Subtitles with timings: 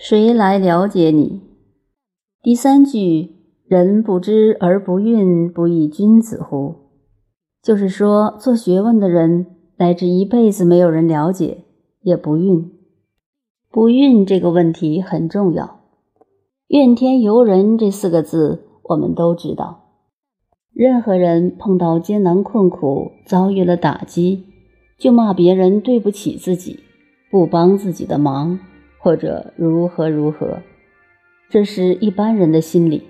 [0.00, 1.40] 谁来了解你？
[2.40, 3.34] 第三句
[3.66, 6.76] “人不知而不愠，不亦君子乎？”
[7.60, 9.46] 就是说，做学问的人，
[9.78, 11.64] 乃至一辈子没有人了解，
[12.02, 12.68] 也不愠。
[13.72, 15.80] 不愠这个问题很重要。
[16.68, 19.94] 怨天尤人这四个字，我们都知道。
[20.72, 24.44] 任何人碰到艰难困苦，遭遇了打击，
[24.96, 26.78] 就骂别人对不起自己，
[27.32, 28.60] 不帮自己的忙。
[28.98, 30.58] 或者如何如何，
[31.48, 33.04] 这是一般人的心理。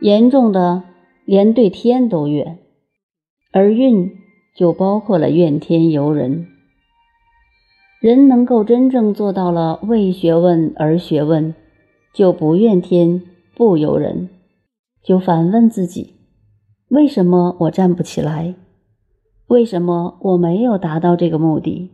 [0.00, 0.82] 严重的
[1.24, 2.58] 连对天都怨，
[3.52, 4.10] 而怨
[4.56, 6.46] 就包括了怨天尤人。
[8.00, 11.54] 人能够真正做到了为学问而学问，
[12.14, 13.22] 就不怨天
[13.54, 14.30] 不尤人，
[15.02, 16.14] 就反问自己：
[16.88, 18.54] 为什么我站不起来？
[19.48, 21.90] 为什么我没有达到这个目的？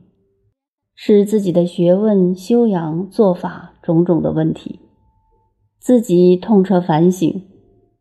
[0.99, 4.81] 是自己的学问修养做法种种的问题，
[5.79, 7.43] 自己痛彻反省，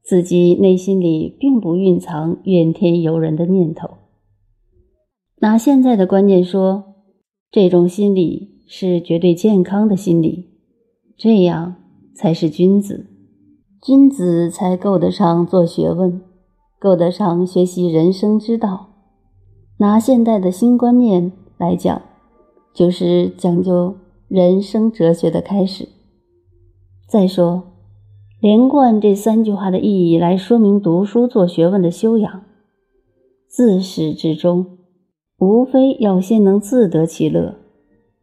[0.02, 3.90] 自己内心里并不蕴藏怨天尤人的念头。
[5.40, 6.86] 拿现在的观念说，
[7.52, 10.52] 这种心理是绝对健康的心理，
[11.18, 11.76] 这样
[12.16, 13.08] 才是君子，
[13.82, 16.22] 君子才够得上做学问，
[16.80, 18.92] 够得上学习人生之道。
[19.80, 22.02] 拿现代的新观念来讲。
[22.76, 23.96] 就是讲究
[24.28, 25.88] 人生哲学的开始。
[27.08, 27.64] 再说，
[28.42, 32.44] 连贯这三句话的意义来说明读书做学问的修养，
[33.48, 34.78] 自始至终，
[35.38, 37.56] 无非要先能自得其乐，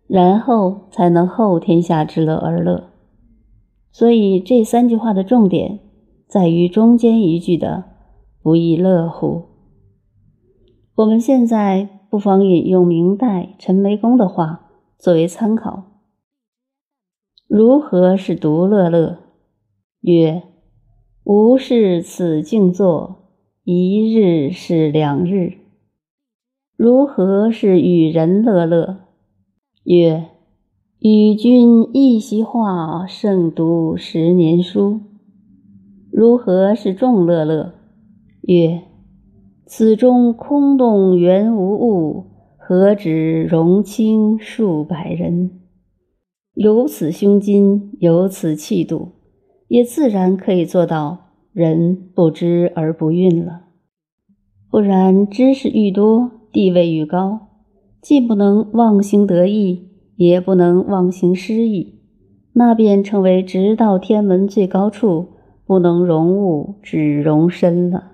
[0.07, 2.91] 然后才能后天下之乐而乐。
[3.91, 5.81] 所以这三句话的重点
[6.29, 7.85] 在于中间一句的
[8.43, 9.45] “不亦乐乎”。
[10.97, 12.02] 我们现在。
[12.13, 14.69] 不妨引用明代陈眉公的话
[14.99, 15.85] 作为参考
[17.49, 19.21] ：“如何是独乐乐？
[20.03, 20.43] 曰：
[21.25, 23.31] 吾是此静坐，
[23.65, 25.55] 一日是两日。
[26.77, 29.07] 如何是与人乐乐？
[29.85, 30.27] 曰：
[30.99, 35.01] 与君一席话，胜读十年书。
[36.11, 37.73] 如何是众乐乐？
[38.43, 38.83] 曰。”
[39.75, 42.27] 此中空洞原无物，
[42.59, 45.63] 何止容清数百人？
[46.53, 49.13] 有此胸襟，有此气度，
[49.69, 53.63] 也自然可以做到人不知而不愠了。
[54.71, 57.49] 不然，知识愈多，地位愈高，
[58.03, 61.99] 既不能忘形得意，也不能忘形失意，
[62.53, 65.29] 那便成为直到天文最高处，
[65.65, 68.12] 不能容物，只容身了。